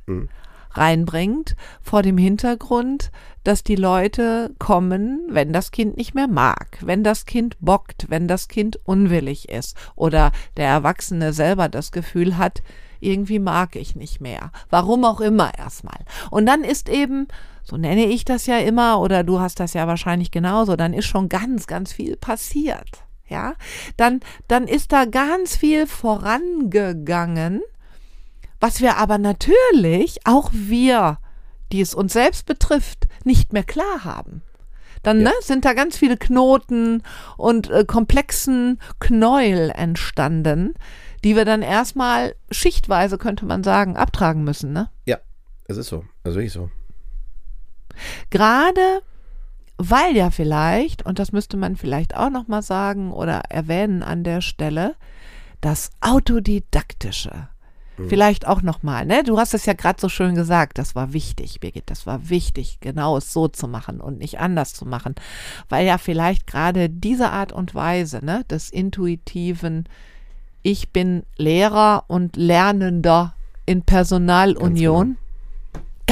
mhm 0.05 0.29
reinbringt, 0.77 1.55
vor 1.81 2.01
dem 2.01 2.17
Hintergrund, 2.17 3.11
dass 3.43 3.63
die 3.63 3.75
Leute 3.75 4.53
kommen, 4.59 5.21
wenn 5.29 5.53
das 5.53 5.71
Kind 5.71 5.97
nicht 5.97 6.15
mehr 6.15 6.27
mag, 6.27 6.79
wenn 6.81 7.03
das 7.03 7.25
Kind 7.25 7.57
bockt, 7.59 8.09
wenn 8.09 8.27
das 8.27 8.47
Kind 8.47 8.79
unwillig 8.85 9.49
ist 9.49 9.77
oder 9.95 10.31
der 10.57 10.67
Erwachsene 10.67 11.33
selber 11.33 11.69
das 11.69 11.91
Gefühl 11.91 12.37
hat, 12.37 12.61
irgendwie 12.99 13.39
mag 13.39 13.75
ich 13.75 13.95
nicht 13.95 14.19
mehr. 14.21 14.51
Warum 14.69 15.05
auch 15.05 15.21
immer 15.21 15.57
erstmal. 15.57 15.99
Und 16.31 16.45
dann 16.45 16.63
ist 16.63 16.89
eben, 16.89 17.27
so 17.63 17.77
nenne 17.77 18.05
ich 18.05 18.25
das 18.25 18.45
ja 18.45 18.57
immer, 18.57 18.99
oder 18.99 19.23
du 19.23 19.39
hast 19.39 19.59
das 19.59 19.73
ja 19.73 19.85
wahrscheinlich 19.87 20.31
genauso, 20.31 20.75
dann 20.75 20.93
ist 20.93 21.05
schon 21.05 21.29
ganz, 21.29 21.67
ganz 21.67 21.93
viel 21.93 22.15
passiert. 22.15 23.04
Ja, 23.27 23.55
dann, 23.97 24.19
dann 24.47 24.67
ist 24.67 24.91
da 24.91 25.05
ganz 25.05 25.55
viel 25.55 25.87
vorangegangen, 25.87 27.63
was 28.59 28.81
wir 28.81 28.97
aber 28.97 29.17
natürlich, 29.17 30.19
auch 30.25 30.51
wir, 30.53 31.17
die 31.71 31.81
es 31.81 31.95
uns 31.95 32.13
selbst 32.13 32.45
betrifft, 32.45 33.07
nicht 33.23 33.51
mehr 33.51 33.63
klar 33.63 34.03
haben. 34.03 34.43
Dann 35.01 35.21
ja. 35.21 35.29
ne, 35.29 35.31
sind 35.41 35.65
da 35.65 35.73
ganz 35.73 35.97
viele 35.97 36.17
Knoten 36.17 37.03
und 37.37 37.69
äh, 37.69 37.85
komplexen 37.85 38.79
Knäuel 38.99 39.69
entstanden, 39.69 40.73
die 41.23 41.35
wir 41.35 41.45
dann 41.45 41.61
erstmal 41.61 42.35
schichtweise, 42.49 43.17
könnte 43.17 43.45
man 43.45 43.63
sagen, 43.63 43.97
abtragen 43.97 44.43
müssen. 44.43 44.73
Ne? 44.73 44.89
Ja, 45.05 45.17
es 45.67 45.77
ist 45.77 45.87
so. 45.87 46.05
Also 46.23 46.37
wirklich 46.37 46.53
so. 46.53 46.71
Gerade 48.29 49.01
weil 49.77 50.15
ja 50.15 50.31
vielleicht, 50.31 51.05
und 51.05 51.19
das 51.19 51.31
müsste 51.31 51.57
man 51.57 51.75
vielleicht 51.75 52.15
auch 52.15 52.29
nochmal 52.29 52.61
sagen 52.61 53.11
oder 53.11 53.43
erwähnen 53.49 54.03
an 54.03 54.23
der 54.23 54.41
Stelle, 54.41 54.95
das 55.61 55.91
Autodidaktische 56.01 57.49
Mhm. 57.97 58.09
Vielleicht 58.09 58.47
auch 58.47 58.61
nochmal, 58.61 59.05
ne? 59.05 59.23
Du 59.23 59.37
hast 59.37 59.53
es 59.53 59.65
ja 59.65 59.73
gerade 59.73 59.99
so 59.99 60.09
schön 60.09 60.35
gesagt, 60.35 60.77
das 60.77 60.95
war 60.95 61.13
wichtig, 61.13 61.59
Birgit, 61.59 61.89
das 61.89 62.05
war 62.05 62.29
wichtig, 62.29 62.79
genau 62.81 63.17
es 63.17 63.31
so 63.31 63.47
zu 63.47 63.67
machen 63.67 64.01
und 64.01 64.17
nicht 64.17 64.39
anders 64.39 64.73
zu 64.73 64.85
machen. 64.85 65.15
Weil 65.69 65.85
ja 65.85 65.97
vielleicht 65.97 66.47
gerade 66.47 66.89
diese 66.89 67.31
Art 67.31 67.51
und 67.51 67.73
Weise, 67.73 68.23
ne, 68.23 68.43
des 68.49 68.69
intuitiven, 68.69 69.87
ich 70.61 70.91
bin 70.91 71.23
Lehrer 71.37 72.05
und 72.07 72.35
Lernender 72.35 73.35
in 73.65 73.83
Personalunion, 73.83 75.17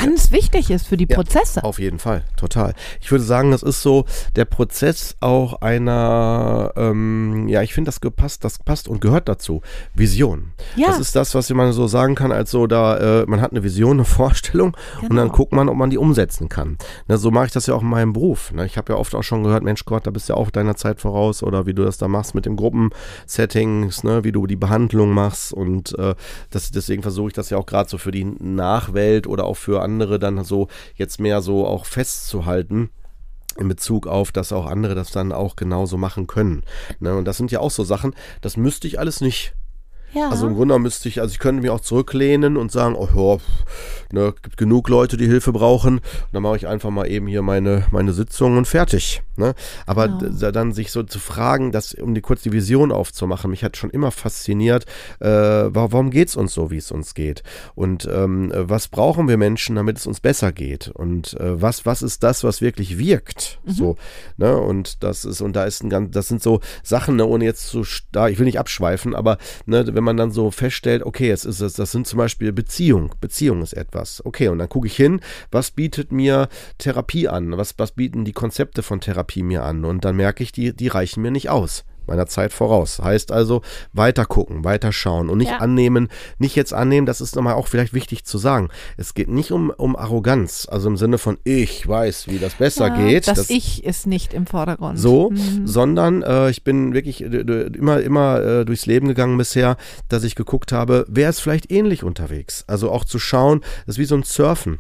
ganz 0.04 0.32
wichtig 0.32 0.70
ist 0.70 0.88
für 0.88 0.98
die 0.98 1.08
ja, 1.10 1.16
Prozesse. 1.16 1.64
Auf 1.64 1.80
jeden 1.80 2.00
Fall, 2.00 2.24
total. 2.38 2.74
Ich 3.02 3.12
würde 3.12 3.24
sagen, 3.24 3.52
das 3.52 3.64
ist 3.64 3.82
so 3.82 4.06
der 4.36 4.46
Prozess 4.46 5.16
auch 5.20 5.62
einer, 5.62 6.72
ähm, 6.76 7.48
ja, 7.48 7.62
ich 7.62 7.74
finde, 7.74 7.90
das 7.90 8.02
gepasst, 8.02 8.44
das 8.44 8.60
passt 8.60 8.88
und 8.88 9.02
gehört 9.02 9.30
dazu. 9.30 9.62
Vision. 9.94 10.52
Ja. 10.76 10.88
Das 10.88 11.00
ist 11.00 11.16
das, 11.16 11.36
was 11.36 11.50
man 11.50 11.72
so 11.74 11.88
sagen 11.88 12.16
kann, 12.16 12.32
als 12.32 12.52
so 12.52 12.68
da, 12.68 13.22
äh, 13.22 13.26
man 13.26 13.42
hat 13.42 13.52
eine 13.52 13.64
Vision, 13.64 13.98
eine 13.98 14.06
Vorstellung 14.14 14.72
genau. 14.72 15.10
und 15.10 15.16
dann 15.16 15.28
genau. 15.28 15.38
guckt 15.38 15.54
man, 15.54 15.70
ob 15.70 15.76
man 15.76 15.90
die 15.90 15.98
umsetzen 15.98 16.50
kann. 16.50 16.78
Na, 17.08 17.18
so 17.18 17.32
mache 17.32 17.48
ich 17.48 17.52
das 17.52 17.68
ja 17.68 17.76
auch 17.76 17.82
in 17.82 17.90
meinem 17.90 18.14
Beruf. 18.14 18.52
Ne? 18.52 18.66
Ich 18.66 18.78
habe 18.78 18.94
ja 18.94 19.00
oft 19.00 19.16
auch 19.16 19.24
schon 19.24 19.44
gehört, 19.44 19.64
Mensch 19.64 19.86
Gott, 19.86 20.08
da 20.08 20.12
bist 20.12 20.30
du 20.30 20.34
ja 20.34 20.38
auch 20.40 20.52
deiner 20.52 20.76
Zeit 20.76 21.02
voraus 21.02 21.44
oder 21.44 21.66
wie 21.66 21.74
du 21.74 21.84
das 21.84 21.98
da 21.98 22.08
machst 22.08 22.36
mit 22.36 22.46
den 22.46 22.56
Gruppensettings, 22.56 24.04
ne? 24.04 24.24
wie 24.24 24.32
du 24.32 24.48
die 24.48 24.56
Behandlung 24.56 25.12
machst 25.12 25.54
und 25.54 25.98
äh, 25.98 26.16
das, 26.50 26.72
deswegen 26.72 27.02
versuche 27.02 27.28
ich 27.28 27.34
das 27.34 27.50
ja 27.50 27.58
auch 27.58 27.66
gerade 27.66 27.90
so 27.90 27.98
für 27.98 28.12
die 28.12 28.26
Nachwelt 28.26 29.28
oder 29.28 29.46
auch 29.46 29.58
für 29.58 29.82
andere 29.82 29.93
dann 30.00 30.44
so 30.44 30.68
jetzt 30.96 31.20
mehr 31.20 31.42
so 31.42 31.66
auch 31.66 31.86
festzuhalten 31.86 32.90
in 33.58 33.68
Bezug 33.68 34.08
auf, 34.08 34.32
dass 34.32 34.52
auch 34.52 34.66
andere 34.66 34.96
das 34.96 35.12
dann 35.12 35.32
auch 35.32 35.56
genauso 35.56 35.98
machen 35.98 36.28
können. 36.28 36.64
Ne? 37.00 37.16
Und 37.16 37.26
das 37.26 37.38
sind 37.38 37.52
ja 37.52 37.60
auch 37.60 37.72
so 37.72 37.84
Sachen, 37.84 38.16
das 38.42 38.58
müsste 38.58 38.88
ich 38.88 39.00
alles 39.00 39.22
nicht. 39.22 39.54
Ja. 40.14 40.30
Also 40.30 40.46
im 40.46 40.54
Grunde 40.54 40.78
müsste 40.78 41.10
ich, 41.10 41.22
also 41.22 41.32
ich 41.32 41.40
könnte 41.40 41.62
mich 41.62 41.72
auch 41.72 41.80
zurücklehnen 41.80 42.56
und 42.56 42.72
sagen, 42.72 42.96
oh 42.96 43.10
ja, 43.16 43.38
ne, 44.12 44.34
gibt 44.44 44.58
genug 44.58 44.88
Leute, 44.90 45.18
die 45.18 45.26
Hilfe 45.26 45.52
brauchen. 45.52 45.98
Und 45.98 46.34
dann 46.34 46.44
mache 46.44 46.58
ich 46.58 46.68
einfach 46.68 46.92
mal 46.92 47.10
eben 47.10 47.26
hier 47.26 47.42
meine, 47.42 47.86
meine 47.92 48.14
Sitzung 48.14 48.58
und 48.58 48.68
fertig. 48.68 49.24
Ne? 49.36 49.56
Aber 49.86 50.08
genau. 50.08 50.52
dann 50.52 50.74
sich 50.74 50.92
so 50.92 51.04
zu 51.04 51.20
fragen, 51.20 51.72
das, 51.72 51.94
um 51.94 52.14
die 52.14 52.22
kurz 52.22 52.44
die 52.44 52.52
Vision 52.52 52.92
aufzumachen, 52.92 53.50
mich 53.50 53.64
hat 53.64 53.78
schon 53.78 53.90
immer 53.90 54.12
fasziniert, 54.12 54.86
äh, 55.20 55.28
warum 55.28 56.12
geht 56.12 56.30
es 56.30 56.36
uns 56.36 56.54
so, 56.54 56.70
wie 56.70 56.78
es 56.78 56.92
uns 56.92 57.14
geht? 57.16 57.44
Und 57.74 58.08
ähm, 58.12 58.52
was 58.56 58.88
brauchen 58.88 59.28
wir 59.28 59.38
Menschen, 59.38 59.76
damit 59.76 59.98
es 59.98 60.08
uns 60.08 60.20
besser 60.20 60.52
geht? 60.52 60.90
Und 60.90 61.34
äh, 61.40 61.62
was, 61.62 61.86
was 61.86 62.02
ist 62.02 62.24
das, 62.24 62.44
was 62.44 62.62
wirklich 62.62 62.98
wirkt? 62.98 63.60
Mhm. 63.66 63.72
So, 63.72 63.96
ne? 64.38 64.58
Und 64.58 65.04
das 65.04 65.26
ist, 65.26 65.42
und 65.42 65.56
da 65.56 65.66
ist 65.66 65.84
ein 65.84 65.90
ganz, 65.90 66.12
das 66.12 66.28
sind 66.28 66.44
so 66.44 66.60
Sachen, 66.84 67.16
ne, 67.16 67.26
ohne 67.26 67.46
jetzt 67.46 67.68
zu, 67.70 67.84
da, 68.12 68.28
ich 68.28 68.38
will 68.38 68.46
nicht 68.46 68.60
abschweifen, 68.60 69.16
aber 69.16 69.38
ne, 69.66 69.84
wenn 69.94 70.04
man 70.04 70.18
dann 70.18 70.32
so 70.32 70.52
feststellt, 70.52 71.04
okay, 71.04 71.32
es 71.32 71.46
ist 71.46 71.62
das 71.80 71.92
sind 71.92 72.06
zum 72.06 72.18
Beispiel 72.18 72.52
Beziehung. 72.52 73.16
Beziehung 73.20 73.62
ist 73.62 73.74
etwas. 73.74 74.24
Okay, 74.26 74.50
und 74.50 74.60
dann 74.60 74.70
gucke 74.70 74.88
ich 74.88 74.96
hin, 74.96 75.22
was 75.52 75.72
bietet 75.72 76.12
mir 76.12 76.50
Therapie 76.78 77.28
an? 77.28 77.58
Was, 77.58 77.76
was 77.78 77.92
bieten 77.92 78.26
die 78.26 78.34
Konzepte 78.34 78.84
von 78.84 79.02
Therapie 79.02 79.23
mir 79.44 79.64
an? 79.64 79.86
Und 79.86 80.06
dann 80.06 80.16
merke 80.16 80.44
ich, 80.44 80.52
die, 80.52 80.76
die 80.76 80.88
reichen 80.88 81.22
mir 81.22 81.32
nicht 81.32 81.50
aus 81.50 81.86
meiner 82.08 82.28
Zeit 82.28 82.54
voraus. 82.54 83.00
Heißt 83.00 83.32
also, 83.32 83.62
weiter 83.92 84.26
gucken, 84.26 84.64
weiter 84.64 84.92
schauen 84.92 85.30
und 85.30 85.38
nicht 85.38 85.52
ja. 85.52 85.58
annehmen, 85.58 86.10
nicht 86.38 86.56
jetzt 86.56 86.74
annehmen, 86.74 87.06
das 87.06 87.22
ist 87.22 87.36
nochmal 87.36 87.54
auch 87.54 87.68
vielleicht 87.68 87.94
wichtig 87.94 88.26
zu 88.26 88.38
sagen. 88.38 88.70
Es 88.98 89.14
geht 89.14 89.30
nicht 89.30 89.52
um, 89.52 89.70
um 89.70 89.96
Arroganz, 89.96 90.68
also 90.70 90.90
im 90.90 90.98
Sinne 90.98 91.18
von 91.18 91.38
ich 91.44 91.88
weiß, 91.88 92.28
wie 92.28 92.40
das 92.40 92.56
besser 92.56 92.88
ja, 92.88 92.98
geht. 92.98 93.28
Das, 93.28 93.38
das, 93.38 93.50
Ich 93.50 93.84
ist 93.84 94.08
nicht 94.08 94.34
im 94.34 94.46
Vordergrund. 94.46 95.00
So, 95.00 95.30
mhm. 95.30 95.68
sondern 95.68 96.22
äh, 96.24 96.50
ich 96.50 96.64
bin 96.64 96.94
wirklich 96.94 97.24
äh, 97.24 97.28
immer, 97.28 98.02
immer 98.02 98.42
äh, 98.42 98.66
durchs 98.66 98.86
Leben 98.86 99.08
gegangen 99.08 99.38
bisher, 99.38 99.78
dass 100.10 100.24
ich 100.24 100.36
geguckt 100.36 100.72
habe, 100.72 101.06
wer 101.08 101.30
ist 101.30 101.40
vielleicht 101.40 101.72
ähnlich 101.72 102.04
unterwegs. 102.04 102.64
Also 102.68 102.92
auch 102.92 103.06
zu 103.06 103.20
schauen, 103.20 103.62
das 103.86 103.96
ist 103.96 104.00
wie 104.00 104.06
so 104.06 104.16
ein 104.16 104.24
Surfen 104.24 104.80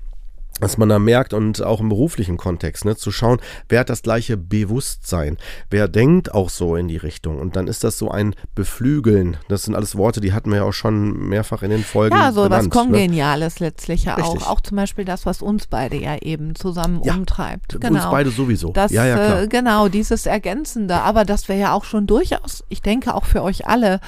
dass 0.59 0.77
man 0.77 0.87
da 0.87 0.99
merkt 0.99 1.33
und 1.33 1.63
auch 1.63 1.79
im 1.79 1.89
beruflichen 1.89 2.37
Kontext, 2.37 2.85
ne, 2.85 2.95
zu 2.95 3.11
schauen, 3.11 3.39
wer 3.69 3.79
hat 3.79 3.89
das 3.89 4.03
gleiche 4.03 4.37
Bewusstsein, 4.37 5.37
wer 5.69 5.87
denkt 5.87 6.33
auch 6.33 6.49
so 6.49 6.75
in 6.75 6.87
die 6.87 6.97
Richtung 6.97 7.39
und 7.39 7.55
dann 7.55 7.67
ist 7.67 7.83
das 7.83 7.97
so 7.97 8.11
ein 8.11 8.35
Beflügeln. 8.53 9.37
Das 9.49 9.63
sind 9.63 9.75
alles 9.75 9.97
Worte, 9.97 10.21
die 10.21 10.31
hatten 10.31 10.51
wir 10.51 10.57
ja 10.57 10.63
auch 10.63 10.73
schon 10.73 11.27
mehrfach 11.27 11.63
in 11.63 11.71
den 11.71 11.83
Folgen. 11.83 12.15
Ja, 12.15 12.31
so 12.31 12.43
benannt, 12.43 12.73
was 12.73 12.85
ne? 12.85 12.91
Kongeniales 12.91 13.59
ne? 13.59 13.67
letztlich 13.67 14.05
ja 14.05 14.17
auch. 14.17 14.47
Auch 14.47 14.61
zum 14.61 14.77
Beispiel 14.77 15.05
das, 15.05 15.25
was 15.25 15.41
uns 15.41 15.67
beide 15.67 15.97
ja 15.97 16.17
eben 16.17 16.55
zusammen 16.55 17.01
ja, 17.03 17.15
umtreibt. 17.15 17.79
Genau. 17.81 17.95
Uns 17.95 18.11
beide 18.11 18.29
sowieso. 18.29 18.71
Das, 18.73 18.91
ja, 18.91 19.05
ja, 19.05 19.15
klar. 19.15 19.41
Äh, 19.41 19.47
genau, 19.47 19.87
dieses 19.87 20.27
Ergänzende, 20.27 21.01
aber 21.01 21.25
das 21.25 21.47
wir 21.47 21.55
ja 21.55 21.73
auch 21.73 21.83
schon 21.83 22.05
durchaus, 22.05 22.63
ich 22.69 22.81
denke 22.81 23.15
auch 23.15 23.25
für 23.25 23.41
euch 23.41 23.67
alle 23.67 23.99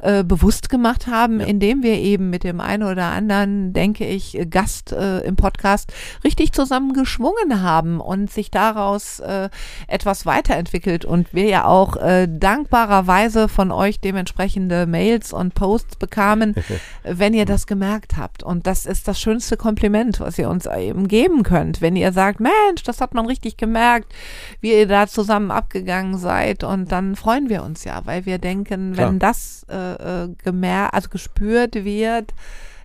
äh, 0.00 0.22
bewusst 0.22 0.68
gemacht 0.68 1.06
haben, 1.06 1.40
ja. 1.40 1.46
indem 1.46 1.82
wir 1.82 1.94
eben 1.94 2.28
mit 2.28 2.44
dem 2.44 2.60
einen 2.60 2.82
oder 2.82 3.06
anderen, 3.06 3.72
denke 3.72 4.06
ich, 4.06 4.38
Gast 4.50 4.92
äh, 4.92 5.20
im 5.20 5.36
Podcast 5.36 5.93
richtig 6.24 6.52
zusammengeschwungen 6.52 7.62
haben 7.62 8.00
und 8.00 8.30
sich 8.30 8.50
daraus 8.50 9.20
äh, 9.20 9.48
etwas 9.86 10.26
weiterentwickelt 10.26 11.04
und 11.04 11.32
wir 11.32 11.44
ja 11.44 11.64
auch 11.64 11.96
äh, 11.96 12.28
dankbarerweise 12.28 13.48
von 13.48 13.70
euch 13.70 14.00
dementsprechende 14.00 14.86
Mails 14.86 15.32
und 15.32 15.54
Posts 15.54 15.96
bekamen, 15.96 16.54
wenn 17.02 17.34
ihr 17.34 17.46
das 17.46 17.66
gemerkt 17.66 18.16
habt. 18.16 18.42
Und 18.42 18.66
das 18.66 18.86
ist 18.86 19.08
das 19.08 19.20
schönste 19.20 19.56
Kompliment, 19.56 20.20
was 20.20 20.38
ihr 20.38 20.48
uns 20.48 20.66
eben 20.66 21.08
geben 21.08 21.42
könnt, 21.42 21.80
wenn 21.80 21.96
ihr 21.96 22.12
sagt, 22.12 22.40
Mensch, 22.40 22.82
das 22.84 23.00
hat 23.00 23.14
man 23.14 23.26
richtig 23.26 23.56
gemerkt, 23.56 24.12
wie 24.60 24.72
ihr 24.72 24.86
da 24.86 25.06
zusammen 25.06 25.50
abgegangen 25.50 26.18
seid 26.18 26.64
und 26.64 26.92
dann 26.92 27.16
freuen 27.16 27.48
wir 27.48 27.62
uns 27.62 27.84
ja, 27.84 28.02
weil 28.04 28.26
wir 28.26 28.38
denken, 28.38 28.92
Klar. 28.92 29.08
wenn 29.08 29.18
das 29.18 29.66
äh, 29.70 30.24
äh 30.24 30.28
gemerkt, 30.42 30.94
also 30.94 31.08
gespürt 31.08 31.84
wird, 31.84 32.34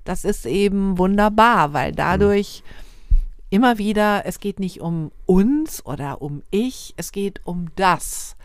das 0.05 0.23
ist 0.23 0.45
eben 0.45 0.97
wunderbar, 0.97 1.73
weil 1.73 1.91
dadurch 1.91 2.63
mhm 2.65 2.88
immer 3.49 3.77
wieder, 3.77 4.25
es 4.25 4.39
geht 4.39 4.59
nicht 4.59 4.81
um 4.81 5.11
uns 5.25 5.85
oder 5.85 6.21
um 6.21 6.43
ich, 6.51 6.93
es 6.97 7.11
geht 7.11 7.41
um 7.45 7.67
das, 7.75 8.35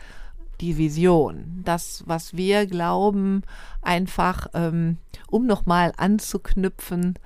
die 0.61 0.77
Vision, 0.77 1.61
das, 1.63 2.03
was 2.05 2.35
wir 2.35 2.65
glauben, 2.65 3.43
einfach, 3.81 4.47
ähm, 4.53 4.97
um 5.29 5.45
nochmal 5.45 5.93
anzuknüpfen 5.97 7.19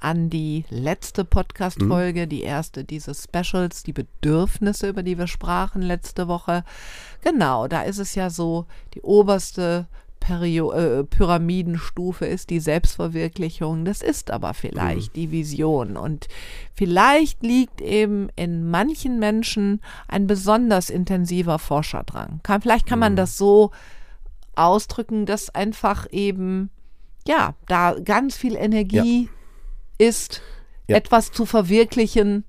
an 0.00 0.28
die 0.28 0.66
letzte 0.68 1.24
Podcast-Folge, 1.24 2.26
mhm. 2.26 2.28
die 2.28 2.42
erste 2.42 2.84
dieses 2.84 3.24
Specials, 3.24 3.82
die 3.84 3.94
Bedürfnisse, 3.94 4.90
über 4.90 5.02
die 5.02 5.16
wir 5.16 5.26
sprachen 5.26 5.80
letzte 5.80 6.28
Woche. 6.28 6.62
Genau, 7.22 7.68
da 7.68 7.82
ist 7.82 7.98
es 7.98 8.14
ja 8.14 8.28
so, 8.28 8.66
die 8.92 9.00
oberste 9.00 9.86
Perio 10.26 10.72
äh, 10.72 11.04
Pyramidenstufe 11.04 12.24
ist 12.24 12.48
die 12.48 12.58
Selbstverwirklichung. 12.60 13.84
Das 13.84 14.00
ist 14.00 14.30
aber 14.30 14.54
vielleicht 14.54 15.08
Mhm. 15.10 15.20
die 15.20 15.30
Vision. 15.30 15.96
Und 15.98 16.28
vielleicht 16.72 17.42
liegt 17.42 17.82
eben 17.82 18.30
in 18.34 18.70
manchen 18.70 19.18
Menschen 19.18 19.82
ein 20.08 20.26
besonders 20.26 20.88
intensiver 20.88 21.58
Forscherdrang. 21.58 22.40
Kann, 22.42 22.62
vielleicht 22.62 22.86
kann 22.86 22.98
Mhm. 22.98 23.04
man 23.04 23.16
das 23.16 23.36
so 23.36 23.70
ausdrücken, 24.56 25.26
dass 25.26 25.50
einfach 25.54 26.06
eben, 26.10 26.70
ja, 27.26 27.54
da 27.68 27.94
ganz 28.02 28.34
viel 28.34 28.56
Energie 28.56 29.28
ist, 29.98 30.40
Ja. 30.88 30.96
etwas 30.96 31.32
zu 31.32 31.44
verwirklichen, 31.44 32.44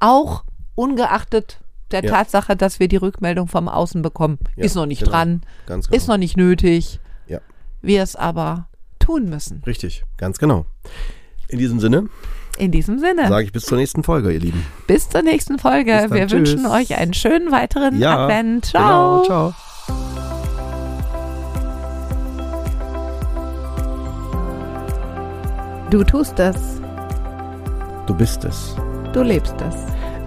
auch 0.00 0.42
ungeachtet 0.74 1.60
der 1.92 2.04
Ja. 2.04 2.10
Tatsache, 2.10 2.56
dass 2.56 2.80
wir 2.80 2.88
die 2.88 2.96
Rückmeldung 2.96 3.48
vom 3.48 3.68
Außen 3.68 4.02
bekommen. 4.02 4.38
Ja, 4.56 4.64
ist 4.64 4.74
noch 4.74 4.86
nicht 4.86 5.00
genau. 5.00 5.10
dran, 5.12 5.42
Ganz 5.66 5.86
genau. 5.88 5.96
ist 5.96 6.08
noch 6.08 6.16
nicht 6.18 6.36
nötig. 6.36 7.00
Ja. 7.28 7.38
Wir 7.82 8.02
es 8.02 8.16
aber 8.16 8.68
tun 8.98 9.26
müssen. 9.28 9.62
Richtig, 9.66 10.04
ganz 10.16 10.38
genau. 10.38 10.66
In 11.48 11.58
diesem 11.58 11.80
Sinne 11.80 12.06
In 12.58 12.70
diesem 12.70 12.98
Sinne, 12.98 13.28
sage 13.28 13.44
ich 13.44 13.52
bis 13.52 13.64
zur 13.64 13.78
nächsten 13.78 14.02
Folge, 14.02 14.30
ihr 14.32 14.40
Lieben. 14.40 14.64
bis 14.86 15.08
zur 15.08 15.22
nächsten 15.22 15.58
Folge. 15.58 15.92
Dann, 15.92 16.12
Wir 16.12 16.26
tschüss. 16.26 16.38
wünschen 16.52 16.66
euch 16.66 16.96
einen 16.96 17.14
schönen 17.14 17.50
weiteren 17.50 17.98
Ja, 17.98 18.24
Advent. 18.24 18.66
Ciao. 18.66 19.22
Genau, 19.22 19.52
ciao. 19.52 19.54
Du 25.90 26.02
tust 26.04 26.38
es. 26.38 26.80
Du 28.06 28.14
bist 28.14 28.44
es. 28.44 28.74
Du 29.12 29.22
lebst 29.22 29.54
es. 29.60 29.74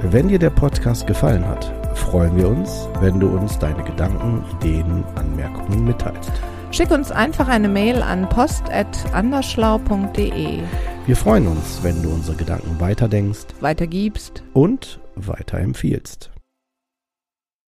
Wenn 0.02 0.28
dir 0.28 0.40
der 0.40 0.50
Podcast 0.50 1.08
gefallen 1.08 1.48
hat, 1.48 1.72
freuen 1.98 2.36
wir 2.36 2.50
uns, 2.50 2.90
wenn 3.00 3.18
du 3.20 3.28
uns 3.28 3.58
deine 3.58 3.82
Gedanken, 3.84 4.44
Ideen, 4.58 5.04
Anmerkungen 5.16 5.86
mitteilst. 5.86 6.32
Schick 6.72 6.92
uns 6.92 7.12
einfach 7.12 7.48
eine 7.48 7.70
Mail 7.70 8.02
an 8.02 8.28
post.andersschlau.de. 8.30 10.60
Wir 11.06 11.16
freuen 11.16 11.48
uns, 11.48 11.80
wenn 11.82 12.02
du 12.04 12.10
unsere 12.10 12.36
Gedanken 12.36 12.78
weiterdenkst 12.80 13.46
Weitergibst. 13.62 14.44
und 14.54 15.00
weiterempfiehlst. 15.16 16.32